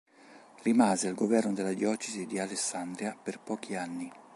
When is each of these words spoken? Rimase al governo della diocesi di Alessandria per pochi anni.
Rimase 0.63 1.07
al 1.07 1.13
governo 1.13 1.53
della 1.53 1.73
diocesi 1.73 2.25
di 2.25 2.39
Alessandria 2.39 3.15
per 3.15 3.39
pochi 3.39 3.75
anni. 3.75 4.11